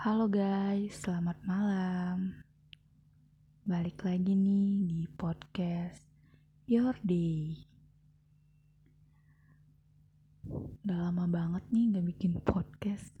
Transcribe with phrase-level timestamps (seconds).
[0.00, 2.40] Halo guys, selamat malam.
[3.68, 6.00] Balik lagi nih di podcast
[6.64, 7.68] Your Day.
[10.80, 13.12] Udah lama banget nih gak bikin podcast.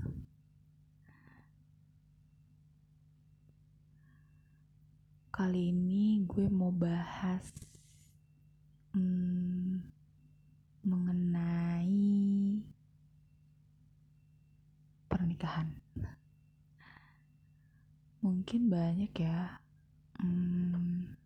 [5.36, 7.44] Kali ini gue mau bahas
[8.96, 9.84] hmm,
[10.88, 12.16] mengenai
[15.12, 15.76] pernikahan
[18.20, 19.60] mungkin banyak ya
[20.20, 21.16] hmm,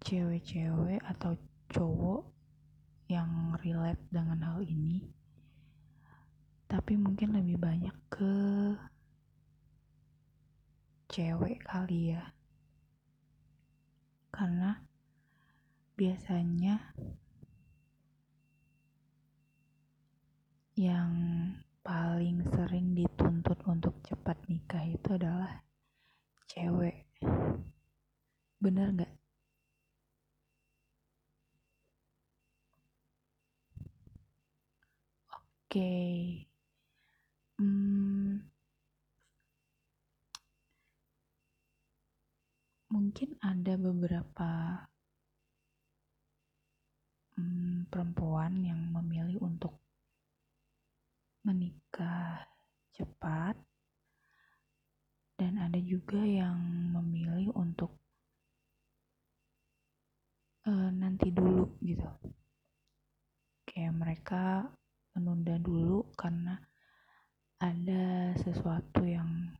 [0.00, 1.36] cewek-cewek atau
[1.68, 2.24] cowok
[3.12, 5.04] yang relate dengan hal ini.
[6.64, 8.32] Tapi mungkin lebih banyak ke
[11.12, 12.32] cewek kali ya.
[14.32, 14.80] Karena
[15.92, 16.96] biasanya
[20.72, 21.12] yang
[21.82, 25.66] paling sering dituntut untuk cepat nikah itu adalah
[26.46, 27.10] cewek.
[28.62, 29.12] Bener gak?
[35.66, 35.90] Oke.
[37.58, 38.42] Hmm,
[42.92, 44.50] mungkin ada beberapa
[47.34, 49.81] hmm, perempuan yang memilih untuk
[51.42, 52.46] menikah
[52.94, 53.58] cepat.
[55.38, 56.54] Dan ada juga yang
[56.94, 57.98] memilih untuk
[60.66, 62.06] uh, nanti dulu gitu.
[63.66, 64.44] Kayak mereka
[65.18, 66.56] menunda dulu karena
[67.62, 69.54] ada sesuatu yang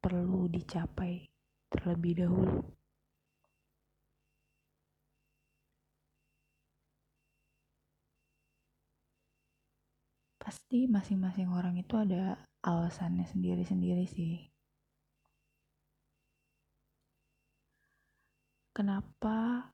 [0.00, 1.28] perlu dicapai
[1.72, 2.60] terlebih dahulu
[10.46, 14.46] pasti masing-masing orang itu ada alasannya sendiri-sendiri sih.
[18.70, 19.66] Kenapa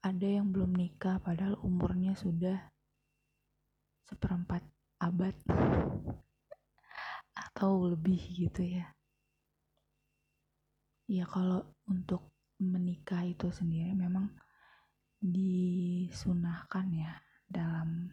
[0.00, 2.56] ada yang belum nikah padahal umurnya sudah
[4.08, 4.64] seperempat
[4.96, 5.36] abad
[7.36, 8.96] atau lebih gitu ya.
[11.04, 14.32] Ya kalau untuk menikah itu sendiri memang
[15.20, 17.12] disunahkan ya
[17.44, 18.08] dalam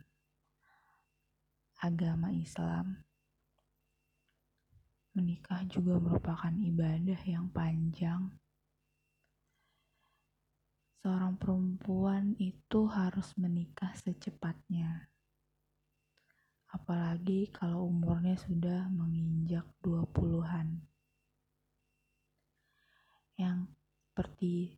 [1.81, 3.01] agama Islam.
[5.17, 8.29] Menikah juga merupakan ibadah yang panjang.
[11.01, 15.09] Seorang perempuan itu harus menikah secepatnya.
[16.69, 20.85] Apalagi kalau umurnya sudah menginjak 20-an.
[23.41, 23.73] Yang
[24.05, 24.77] seperti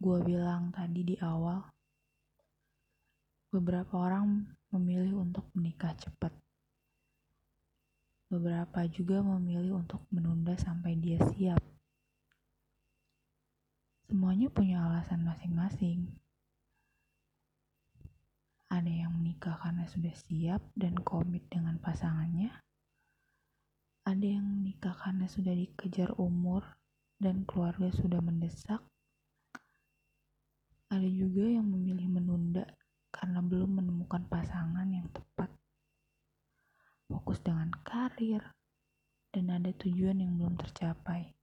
[0.00, 1.60] gue bilang tadi di awal,
[3.52, 6.34] beberapa orang memilih untuk menikah cepat.
[8.26, 11.62] Beberapa juga memilih untuk menunda sampai dia siap.
[14.10, 16.10] Semuanya punya alasan masing-masing.
[18.66, 22.50] Ada yang menikah karena sudah siap dan komit dengan pasangannya.
[24.06, 26.66] Ada yang menikah karena sudah dikejar umur
[27.22, 28.82] dan keluarga sudah mendesak.
[30.90, 32.06] Ada juga yang memilih
[34.06, 35.50] menemukan pasangan yang tepat.
[37.10, 38.38] Fokus dengan karir
[39.34, 41.34] dan ada tujuan yang belum tercapai.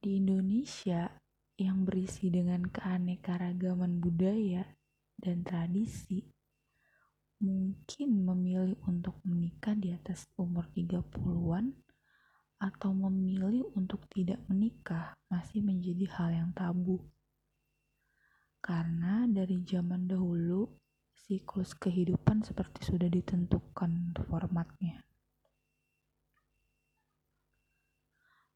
[0.00, 1.12] Di Indonesia
[1.60, 4.64] yang berisi dengan keanekaragaman budaya
[5.20, 6.24] dan tradisi,
[7.44, 11.76] mungkin memilih untuk menikah di atas umur 30-an
[12.56, 17.04] atau memilih untuk tidak menikah masih menjadi hal yang tabu.
[18.64, 20.64] Karena dari zaman dahulu
[21.12, 25.04] siklus kehidupan seperti sudah ditentukan formatnya.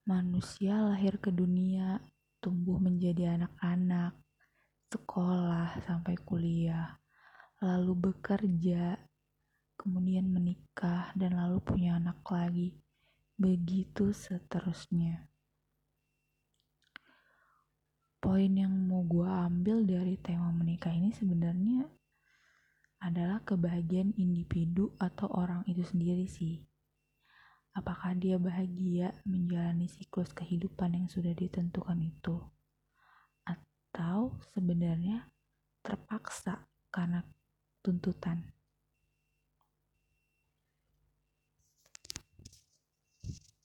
[0.08, 2.00] Manusia lahir ke dunia,
[2.40, 4.16] tumbuh menjadi anak-anak,
[4.88, 6.96] sekolah sampai kuliah,
[7.60, 8.96] lalu bekerja,
[9.76, 12.72] kemudian menikah, dan lalu punya anak lagi.
[13.36, 15.28] Begitu seterusnya
[18.18, 21.86] poin yang mau gue ambil dari tema menikah ini sebenarnya
[22.98, 26.58] adalah kebahagiaan individu atau orang itu sendiri sih.
[27.78, 32.42] Apakah dia bahagia menjalani siklus kehidupan yang sudah ditentukan itu?
[33.46, 35.30] Atau sebenarnya
[35.86, 37.22] terpaksa karena
[37.86, 38.50] tuntutan?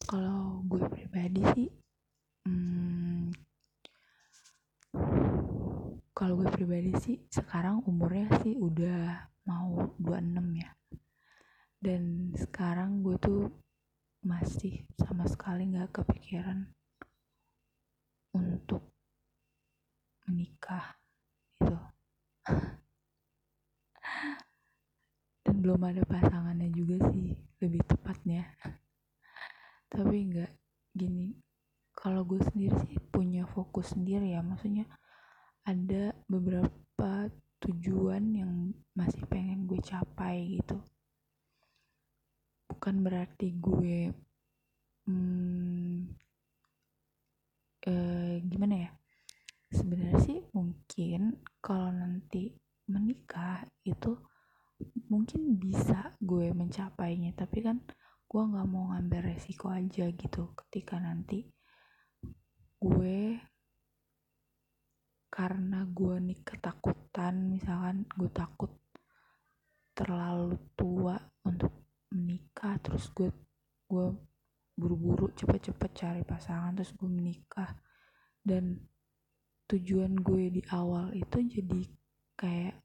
[0.05, 1.69] Kalau gue pribadi sih,
[2.45, 3.33] hmm,
[6.13, 10.69] kalau gue pribadi sih sekarang umurnya sih udah mau 26 ya.
[11.81, 13.49] Dan sekarang gue tuh
[14.21, 16.69] masih sama sekali nggak kepikiran
[18.37, 18.93] untuk
[20.29, 20.93] menikah
[21.57, 21.73] gitu.
[25.43, 27.33] Dan belum ada pasangannya juga sih
[27.65, 28.45] lebih tepatnya.
[29.89, 30.53] Tapi nggak
[30.93, 31.33] gini
[31.97, 34.85] kalau gue sendiri sih punya fokus sendiri ya maksudnya
[35.63, 37.31] ada beberapa
[37.63, 38.53] tujuan yang
[38.91, 40.83] masih pengen gue capai gitu.
[42.67, 44.11] Bukan berarti gue
[45.07, 46.11] hmm,
[47.87, 48.91] eh, gimana ya?
[49.71, 52.51] Sebenarnya sih mungkin kalau nanti
[52.91, 54.19] menikah itu
[55.07, 57.79] mungkin bisa gue mencapainya tapi kan
[58.27, 61.47] gue nggak mau ngambil resiko aja gitu ketika nanti
[62.81, 63.39] gue
[65.33, 68.69] karena gue nih ketakutan misalkan gue takut
[69.97, 71.17] terlalu tua
[71.49, 71.73] untuk
[72.13, 73.33] menikah terus gue
[73.89, 74.05] gue
[74.73, 77.77] buru-buru cepet-cepet cari pasangan terus gue menikah.
[78.43, 78.75] Dan
[79.69, 81.81] tujuan gue di awal itu jadi
[82.35, 82.75] kayak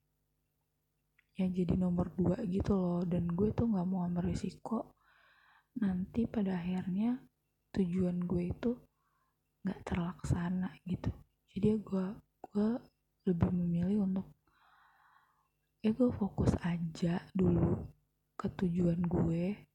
[1.39, 4.99] ya jadi nomor dua gitu loh dan gue tuh nggak mau ambil risiko.
[5.81, 7.19] Nanti pada akhirnya
[7.75, 8.73] tujuan gue itu
[9.65, 11.11] nggak terlaksana gitu.
[11.51, 12.07] Jadi ya gue
[12.49, 12.81] gue
[13.29, 14.29] lebih memilih untuk
[15.85, 17.87] ya gue fokus aja dulu
[18.39, 19.69] ke tujuan gue.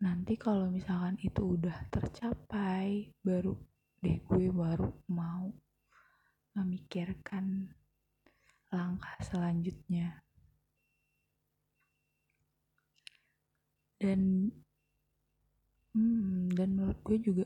[0.00, 3.52] Nanti kalau misalkan itu udah tercapai baru
[4.00, 5.52] deh gue baru mau
[6.56, 7.68] memikirkan
[8.72, 10.24] langkah selanjutnya.
[14.00, 14.48] Dan
[15.92, 17.44] hmm, dan menurut gue juga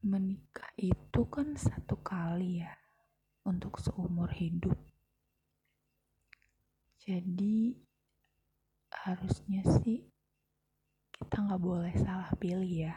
[0.00, 2.72] menikah itu kan satu kali ya
[3.44, 4.76] untuk seumur hidup.
[7.00, 7.76] Jadi
[8.90, 10.04] harusnya sih
[11.12, 12.96] kita nggak boleh salah pilih ya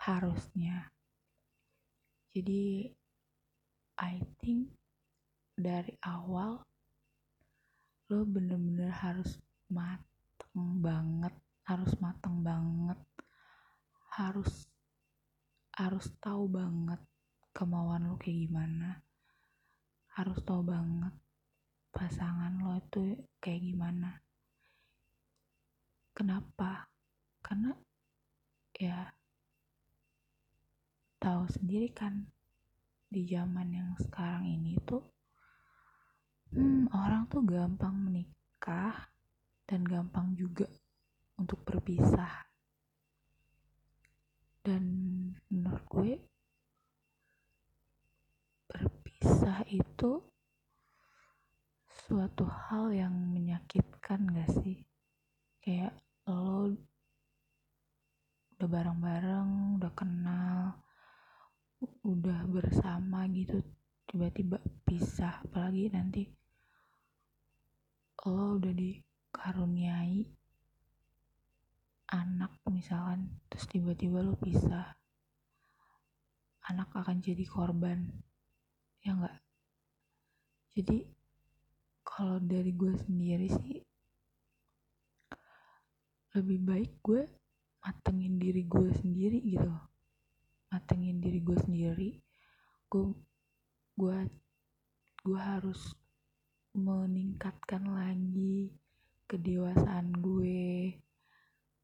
[0.00, 0.88] harusnya.
[2.32, 2.92] Jadi
[3.96, 4.76] I think
[5.56, 6.60] dari awal
[8.12, 11.34] lo bener-bener harus mateng banget
[11.66, 13.00] harus mateng banget
[14.14, 14.70] harus
[15.76, 17.00] harus tahu banget
[17.52, 19.04] kemauan lo kayak gimana.
[20.16, 21.12] Harus tahu banget
[21.92, 24.10] pasangan lo itu kayak gimana.
[26.16, 26.88] Kenapa?
[27.44, 27.76] Karena
[28.72, 29.12] ya
[31.20, 32.24] tahu sendiri kan
[33.12, 35.04] di zaman yang sekarang ini tuh
[36.56, 39.12] hmm, orang tuh gampang menikah
[39.68, 40.68] dan gampang juga
[41.36, 42.45] untuk berpisah
[44.66, 44.82] dan
[45.46, 46.12] menurut gue
[48.66, 50.26] berpisah itu
[51.86, 54.82] suatu hal yang menyakitkan gak sih?
[55.62, 55.94] Kayak
[56.26, 56.74] lo
[58.58, 60.82] udah bareng-bareng udah kenal
[62.02, 63.62] udah bersama gitu
[64.10, 65.46] tiba-tiba pisah.
[65.46, 66.26] Apalagi nanti
[68.26, 70.26] lo udah dikaruniai
[72.12, 74.94] anak misalkan terus tiba-tiba lo pisah
[76.70, 78.06] anak akan jadi korban
[79.02, 79.38] ya enggak
[80.76, 81.08] jadi
[82.06, 83.78] kalau dari gue sendiri sih
[86.36, 87.24] lebih baik gue
[87.80, 89.72] matengin diri gue sendiri gitu.
[90.68, 92.10] Matengin diri gue sendiri
[92.86, 93.02] gue
[93.96, 94.18] gue
[95.26, 95.96] gue harus
[96.76, 98.70] meningkatkan lagi
[99.26, 100.92] kedewasaan gue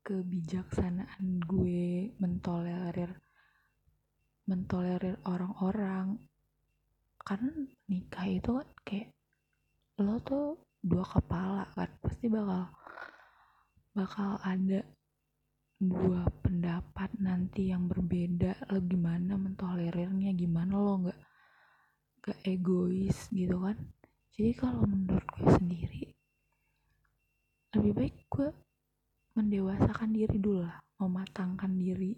[0.03, 3.15] kebijaksanaan gue mentolerir
[4.51, 6.19] mentolerir orang-orang.
[7.23, 7.55] Karena
[7.87, 9.11] nikah itu kan kayak
[10.03, 12.67] lo tuh dua kepala kan pasti bakal
[13.95, 14.83] bakal ada
[15.79, 18.59] dua pendapat nanti yang berbeda.
[18.75, 21.21] Lo gimana mentolerirnya gimana lo nggak
[22.23, 23.79] nggak egois gitu kan.
[24.35, 26.03] Jadi kalau menurut gue sendiri
[27.73, 28.51] lebih baik gue
[29.33, 32.13] mendewasakan diri dulu lah mematangkan diri.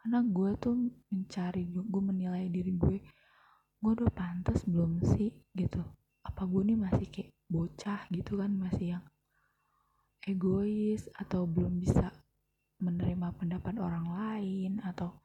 [0.00, 0.74] Karena gue tuh
[1.12, 2.98] mencari gue menilai diri gue
[3.84, 5.80] gue udah pantas belum sih gitu.
[6.24, 9.04] Apa gue nih masih kayak bocah gitu kan masih yang
[10.24, 12.08] egois atau belum bisa
[12.80, 15.20] menerima pendapat orang lain atau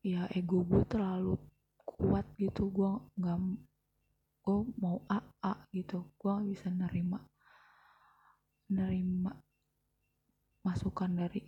[0.00, 1.36] ya ego gue terlalu
[1.84, 2.72] kuat gitu.
[2.72, 3.38] Gue nggak
[4.44, 6.08] gue mau a a gitu.
[6.16, 7.20] Gue gak bisa nerima
[8.66, 9.30] nerima
[10.66, 11.46] masukan dari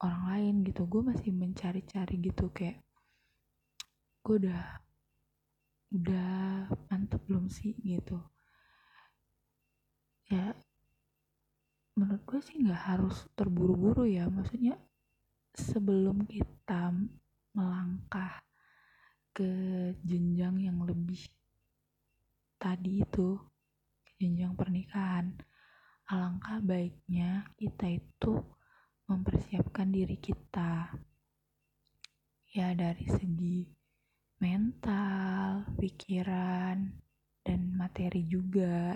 [0.00, 0.88] orang lain gitu.
[0.88, 2.80] Gue masih mencari-cari gitu kayak
[4.24, 4.62] gue udah
[5.92, 7.76] udah mantep belum sih?
[7.84, 8.16] gitu.
[10.32, 10.56] Ya
[11.94, 14.24] menurut gue sih nggak harus terburu-buru ya.
[14.32, 14.80] Maksudnya
[15.52, 16.90] sebelum kita
[17.54, 18.42] melangkah
[19.34, 19.50] ke
[20.02, 21.30] jenjang yang lebih
[22.58, 23.38] tadi itu
[24.18, 25.34] jenjang pernikahan
[26.10, 28.32] alangkah baiknya kita itu
[29.08, 30.92] mempersiapkan diri kita
[32.54, 33.64] ya dari segi
[34.44, 36.76] mental, pikiran,
[37.40, 38.92] dan materi juga.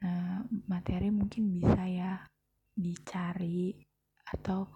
[0.00, 2.16] Nah, materi mungkin bisa ya
[2.72, 3.76] dicari
[4.32, 4.72] atau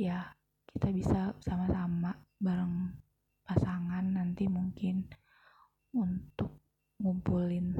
[0.00, 0.24] ya
[0.64, 2.96] kita bisa sama-sama bareng
[3.44, 5.04] pasangan nanti mungkin
[5.92, 6.64] untuk
[6.96, 7.76] ngumpulin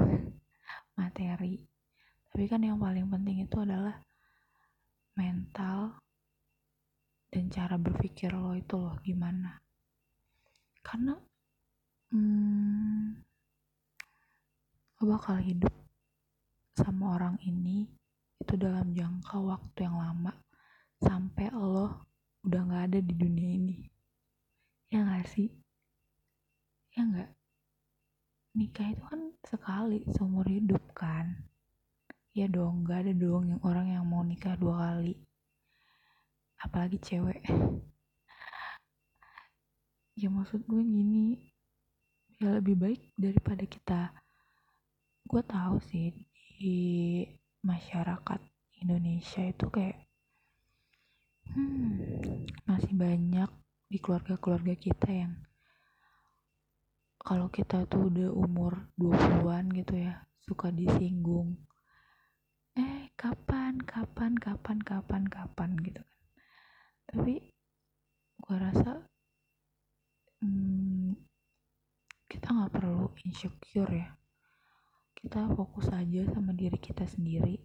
[1.00, 1.73] materi.
[2.34, 3.94] Tapi kan yang paling penting itu adalah
[5.14, 6.02] mental
[7.30, 9.54] dan cara berpikir lo itu loh gimana.
[10.82, 11.14] Karena
[12.10, 13.22] hmm,
[14.98, 15.70] lo bakal hidup
[16.74, 17.86] sama orang ini
[18.42, 20.34] itu dalam jangka waktu yang lama
[20.98, 22.02] sampai lo
[22.42, 23.78] udah nggak ada di dunia ini.
[24.90, 25.54] Ya nggak sih?
[26.98, 27.30] Ya nggak?
[28.58, 31.53] Nikah itu kan sekali seumur hidup kan
[32.34, 35.14] ya dong nggak ada dong yang orang yang mau nikah dua kali.
[36.58, 37.46] Apalagi cewek.
[40.18, 41.38] Ya maksud gue gini
[42.42, 44.02] ya lebih baik daripada kita.
[45.26, 46.10] Gue tahu sih
[46.58, 47.22] di
[47.62, 48.40] masyarakat
[48.82, 50.06] Indonesia itu kayak
[51.54, 53.50] hmm, masih banyak
[53.86, 55.34] di keluarga-keluarga kita yang
[57.24, 61.56] kalau kita tuh udah umur 20-an gitu ya suka disinggung
[62.74, 66.18] eh kapan kapan kapan kapan kapan gitu kan.
[67.06, 67.34] Tapi
[68.34, 68.98] gue rasa
[70.42, 71.14] hmm,
[72.26, 74.10] kita nggak perlu insecure ya.
[75.14, 77.56] Kita fokus aja sama diri kita sendiri.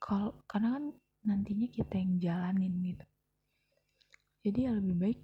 [0.00, 0.84] Kalau karena kan
[1.24, 3.06] nantinya kita yang jalanin gitu.
[4.44, 5.20] Jadi ya lebih baik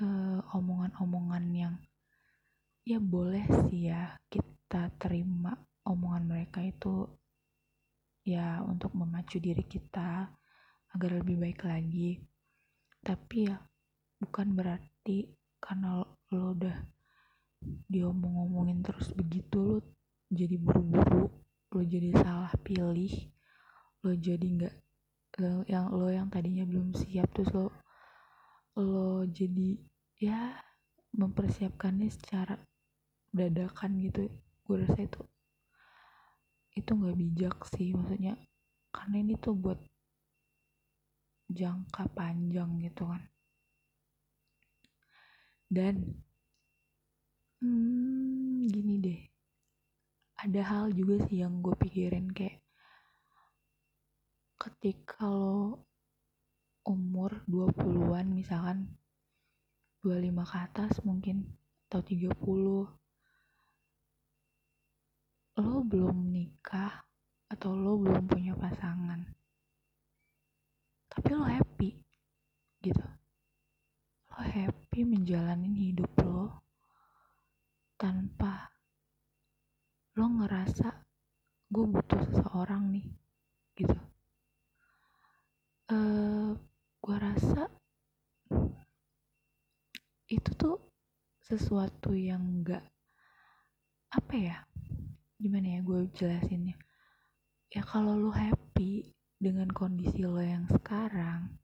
[0.00, 1.74] uh, omongan-omongan yang
[2.88, 5.52] ya boleh sih ya kita terima
[5.84, 7.17] omongan mereka itu
[8.28, 10.28] ya untuk memacu diri kita
[10.92, 12.20] agar lebih baik lagi.
[13.00, 13.56] Tapi ya
[14.20, 16.76] bukan berarti karena lo udah
[17.88, 19.82] diomong-omongin terus begitu lo
[20.30, 21.26] jadi buru-buru
[21.74, 23.10] lo jadi salah pilih
[24.06, 24.74] lo jadi nggak
[25.42, 27.66] lo yang lo yang tadinya belum siap terus lo
[28.78, 29.74] lo jadi
[30.22, 30.54] ya
[31.14, 32.54] mempersiapkannya secara
[33.32, 34.28] dadakan gitu.
[34.62, 35.22] Gue rasa itu
[36.80, 38.34] itu nggak bijak sih maksudnya
[38.94, 39.78] karena ini tuh buat
[41.48, 43.22] jangka panjang gitu kan.
[45.68, 45.94] Dan
[47.60, 49.20] hmm, gini deh.
[50.38, 52.62] Ada hal juga sih yang gue pikirin kayak
[54.58, 55.82] ketika lo
[56.86, 58.86] umur 20-an misalkan
[60.00, 61.42] 25 ke atas mungkin
[61.90, 62.86] atau 30
[65.58, 67.02] lo belum nikah
[67.50, 69.38] atau lo belum punya pasangan
[71.18, 71.98] tapi lo happy
[72.78, 73.02] gitu.
[74.30, 76.62] Lo happy menjalani hidup lo
[77.98, 78.70] tanpa
[80.14, 80.94] lo ngerasa
[81.74, 83.10] gue butuh seseorang nih
[83.74, 83.98] gitu.
[85.90, 86.54] Uh,
[87.02, 87.66] gue rasa
[90.30, 90.78] itu tuh
[91.42, 92.84] sesuatu yang gak
[94.14, 94.56] apa ya
[95.38, 96.74] gimana ya gue jelasinnya?
[97.70, 101.54] Ya kalau lo happy dengan kondisi lo yang sekarang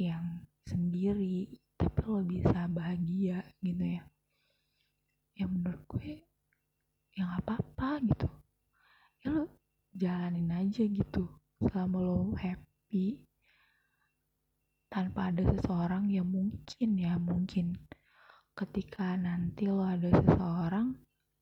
[0.00, 4.02] yang sendiri tapi lo bisa bahagia gitu ya.
[5.36, 6.24] Ya menurut gue
[7.20, 8.32] yang apa-apa gitu.
[9.20, 9.44] Ya lo
[9.92, 11.28] jalanin aja gitu
[11.60, 13.20] selama lo happy
[14.88, 17.76] tanpa ada seseorang yang mungkin ya mungkin
[18.54, 20.94] ketika nanti lo ada seseorang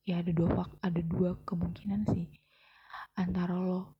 [0.03, 2.27] ya ada dua ada dua kemungkinan sih
[3.15, 3.99] antara lo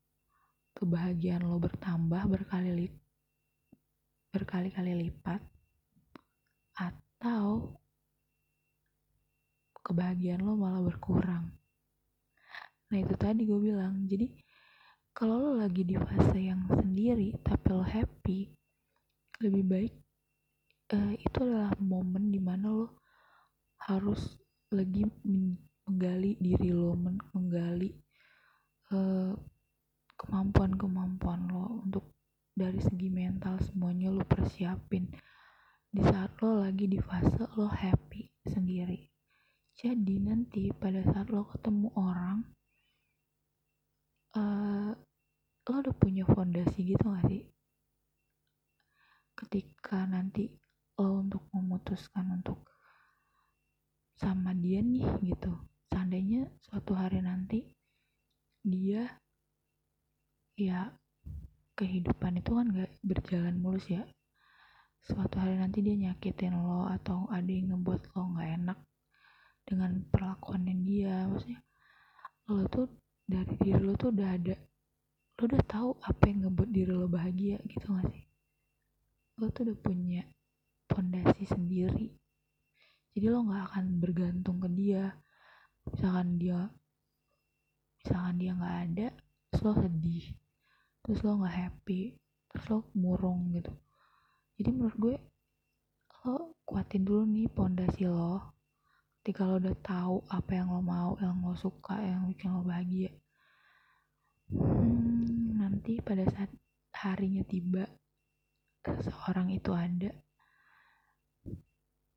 [0.75, 3.03] kebahagiaan lo bertambah berkali lipat
[4.33, 5.45] berkali-kali lipat
[6.73, 7.77] atau
[9.85, 11.53] kebahagiaan lo malah berkurang.
[12.89, 14.33] Nah itu tadi gue bilang, jadi
[15.13, 18.49] kalau lo lagi di fase yang sendiri tapi lo happy,
[19.45, 19.95] lebih baik
[20.97, 22.89] uh, itu adalah momen di mana lo
[23.85, 24.41] harus
[24.73, 25.05] lagi
[25.89, 26.95] menggali diri lo,
[27.35, 27.91] menggali
[28.95, 29.35] uh,
[30.15, 32.15] kemampuan-kemampuan lo untuk
[32.53, 35.11] dari segi mental semuanya lo persiapin.
[35.93, 39.09] Di saat lo lagi di fase lo happy sendiri.
[39.73, 42.39] Jadi nanti pada saat lo ketemu orang
[45.63, 47.47] lo udah punya fondasi gitu gak sih?
[49.33, 50.51] Ketika nanti
[50.99, 52.67] lo untuk memutuskan untuk
[54.19, 57.69] sama dia nih gitu seandainya suatu hari nanti
[58.65, 59.05] dia
[60.57, 60.89] ya
[61.77, 64.01] kehidupan itu kan gak berjalan mulus ya.
[65.05, 68.79] Suatu hari nanti dia nyakitin lo atau ada yang ngebuat lo gak enak
[69.69, 71.29] dengan perlakuannya dia.
[71.29, 71.61] Maksudnya
[72.49, 72.89] lo tuh
[73.29, 74.57] dari diri lo tuh udah ada
[75.37, 78.25] lo udah tahu apa yang ngebuat diri lo bahagia gitu gak sih?
[79.37, 80.25] Lo tuh udah punya
[80.89, 82.09] fondasi sendiri.
[83.13, 85.13] Jadi lo nggak akan bergantung ke dia
[85.91, 86.71] misalkan dia
[88.03, 89.09] misalkan dia nggak ada
[89.51, 90.27] terus lo sedih
[91.03, 92.15] terus lo nggak happy
[92.53, 93.73] terus lo murung gitu.
[94.61, 95.17] Jadi menurut gue
[96.23, 98.55] lo kuatin dulu nih fondasi lo.
[99.19, 103.11] Ketika lo udah tahu apa yang lo mau yang lo suka yang bikin lo bahagia.
[104.53, 106.53] Hmm, nanti pada saat
[107.03, 107.83] harinya tiba
[108.83, 110.11] seseorang itu ada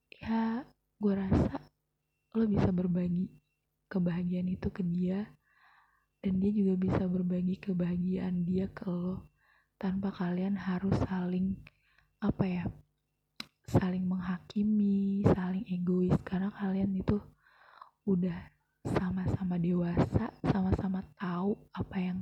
[0.09, 0.65] ya
[0.97, 1.57] gue rasa
[2.33, 3.29] lo bisa berbagi
[3.91, 5.25] kebahagiaan itu ke dia
[6.21, 9.29] dan dia juga bisa berbagi kebahagiaan dia ke lo
[9.77, 11.53] tanpa kalian harus saling
[12.23, 12.65] apa ya
[13.65, 17.17] saling menghakimi, saling egois karena kalian itu
[18.05, 18.37] udah
[18.85, 22.19] sama-sama dewasa, sama-sama tahu apa yang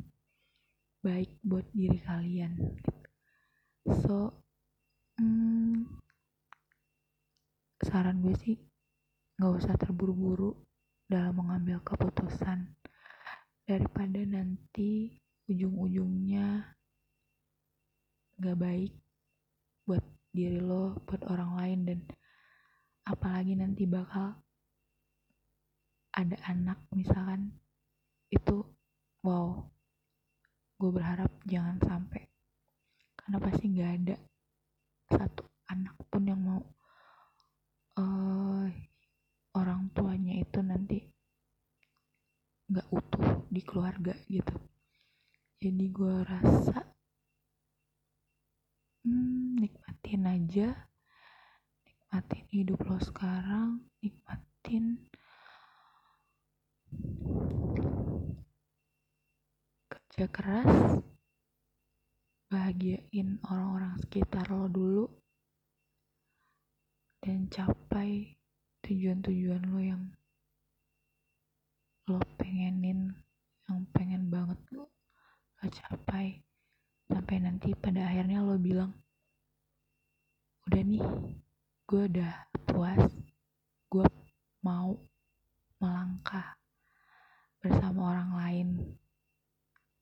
[1.04, 2.56] baik buat diri kalian.
[2.56, 2.94] Gitu.
[4.08, 4.32] So,
[5.20, 5.84] hmm,
[7.84, 8.56] saran gue sih
[9.36, 10.56] nggak usah terburu-buru
[11.08, 12.74] dalam mengambil keputusan
[13.64, 16.76] daripada nanti ujung-ujungnya
[18.40, 18.94] gak baik
[19.88, 22.00] buat diri lo buat orang lain dan
[23.04, 24.44] apalagi nanti bakal
[26.14, 27.58] ada anak misalkan.
[28.30, 28.66] Itu
[29.26, 29.66] wow.
[30.78, 32.22] Gue berharap jangan sampai.
[33.18, 34.16] Karena pasti nggak ada
[35.10, 36.62] satu anak pun yang mau
[37.98, 38.68] uh,
[39.54, 41.00] orang tuanya itu nanti
[42.74, 44.58] nggak utuh di keluarga gitu.
[45.62, 46.82] Jadi gue rasa
[49.06, 50.70] hmm, nikmatin aja.
[51.86, 55.00] Nikmatin hidup lo sekarang nikmatin
[59.90, 61.02] kerja keras
[62.54, 65.06] bahagiain orang-orang sekitar lo dulu
[67.26, 68.38] dan capai
[68.86, 70.04] tujuan-tujuan lo yang
[72.12, 73.10] lo pengenin
[73.66, 74.94] yang pengen banget lo
[75.74, 76.38] capai
[77.10, 78.94] sampai nanti pada akhirnya lo bilang
[80.70, 81.04] udah nih
[81.90, 82.34] gue udah
[82.70, 83.10] puas
[83.92, 84.08] gue
[84.64, 84.96] mau
[85.84, 86.56] melangkah
[87.60, 88.70] bersama orang lain.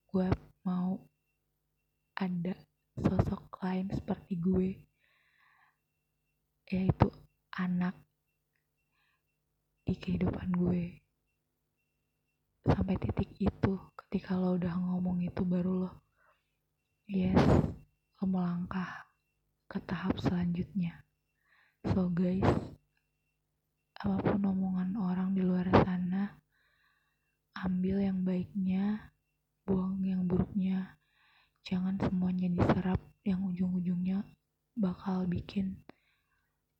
[0.06, 0.30] Gue
[0.62, 0.96] mau
[2.14, 2.54] ada
[2.98, 4.68] sosok lain seperti gue
[6.72, 7.10] yaitu
[7.58, 7.92] anak
[9.84, 11.02] di kehidupan gue.
[12.64, 13.74] Sampai titik itu
[14.12, 15.92] ketika lo udah ngomong itu baru lo
[17.08, 17.32] yes
[18.20, 19.08] lo melangkah
[19.64, 21.00] ke tahap selanjutnya.
[21.88, 22.44] So guys
[23.96, 26.28] apa pun omongan orang di luar sana
[27.56, 29.16] ambil yang baiknya
[29.64, 31.00] buang yang buruknya.
[31.64, 34.28] Jangan semuanya diserap yang ujung-ujungnya
[34.76, 35.80] bakal bikin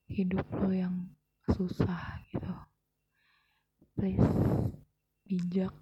[0.05, 1.09] hidup lo yang
[1.49, 2.53] susah gitu.
[3.97, 4.29] Please
[5.25, 5.73] bijak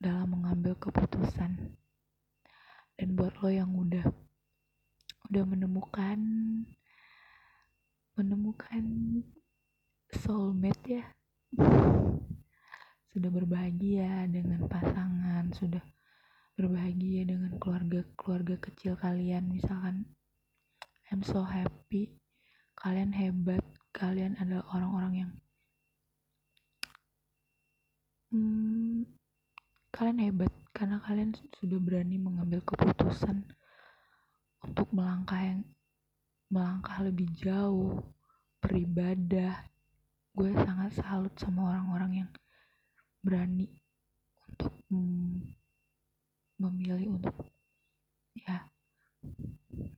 [0.00, 1.76] dalam mengambil keputusan.
[2.96, 4.04] Dan buat lo yang udah
[5.30, 6.18] udah menemukan
[8.16, 8.84] menemukan
[10.10, 11.04] soulmate ya.
[13.12, 15.84] Sudah berbahagia dengan pasangan sudah
[16.56, 19.52] berbahagia dengan keluarga-keluarga kecil kalian.
[19.52, 20.08] Misalkan
[21.12, 22.16] I'm so happy.
[22.80, 23.60] Kalian hebat.
[23.90, 25.32] Kalian adalah orang-orang yang
[30.00, 33.44] kalian hebat karena kalian sudah berani mengambil keputusan
[34.64, 35.60] untuk melangkah yang
[36.48, 38.00] melangkah lebih jauh
[38.64, 39.60] beribadah.
[40.32, 42.30] Gue sangat salut sama orang-orang yang
[43.20, 43.68] berani
[44.48, 45.52] untuk mm,
[46.64, 47.36] memilih untuk
[48.32, 48.56] ya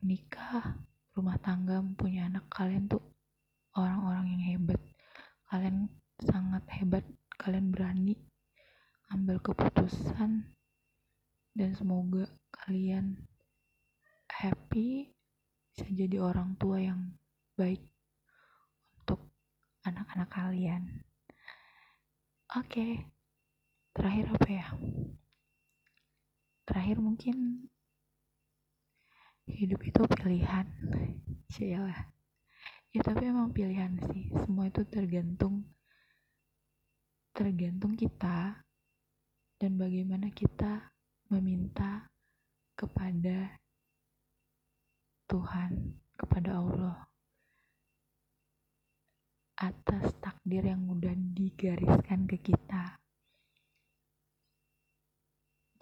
[0.03, 0.83] nikah
[1.15, 2.51] rumah tangga punya anak.
[2.51, 3.07] Kalian tuh
[3.79, 4.83] orang-orang yang hebat.
[5.47, 5.87] Kalian
[6.27, 7.07] sangat hebat
[7.39, 8.19] kalian berani
[9.13, 10.49] ambil keputusan
[11.53, 13.21] dan semoga kalian
[14.33, 15.13] happy
[15.73, 17.13] bisa jadi orang tua yang
[17.57, 17.81] baik
[19.01, 19.21] untuk
[19.85, 21.05] anak-anak kalian.
[22.53, 22.93] Oke, okay.
[23.97, 24.67] terakhir apa ya?
[26.69, 27.69] Terakhir mungkin
[29.49, 30.67] hidup itu pilihan
[31.53, 32.13] Cialah
[32.93, 35.65] ya tapi emang pilihan sih semua itu tergantung
[37.33, 38.61] tergantung kita
[39.63, 40.91] dan bagaimana kita
[41.31, 42.11] meminta
[42.75, 43.63] kepada
[45.31, 47.07] Tuhan, kepada Allah
[49.63, 52.99] atas takdir yang udah digariskan ke kita.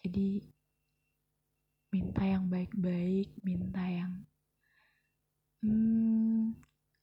[0.05, 0.45] Jadi
[1.89, 4.13] minta yang baik-baik, minta yang
[5.65, 6.53] hmm,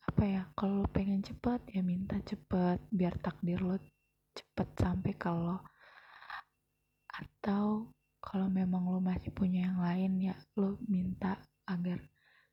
[0.06, 0.46] apa ya?
[0.54, 3.82] Kalau pengen cepat ya minta cepat biar takdir lo
[4.38, 5.77] cepet sampai lo
[7.48, 7.88] atau
[8.20, 11.96] kalau memang lo masih punya yang lain ya lo minta agar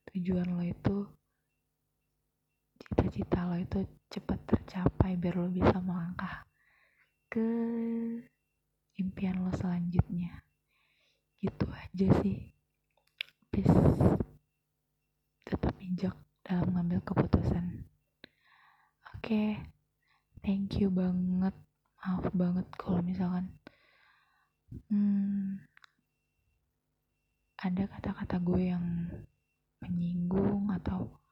[0.06, 1.02] tujuan lo itu
[2.78, 6.46] cita-cita lo itu cepat tercapai biar lo bisa melangkah
[7.26, 7.42] ke
[9.02, 10.46] impian lo selanjutnya.
[11.42, 12.54] Gitu aja sih.
[13.50, 13.74] Please
[15.42, 16.14] tetap bijak
[16.46, 17.82] dalam mengambil keputusan.
[19.10, 19.50] Oke okay.
[20.46, 21.58] thank you banget.
[21.98, 23.50] Maaf banget kalau misalkan
[27.64, 28.84] ada kata-kata gue yang
[29.80, 31.23] menyinggung atau